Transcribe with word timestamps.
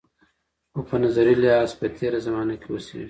خو 0.71 0.79
په 0.89 0.95
نظري 1.03 1.35
لحاظ 1.43 1.69
په 1.79 1.87
تېره 1.97 2.19
زمانه 2.27 2.55
کې 2.61 2.67
اوسېږي. 2.71 2.99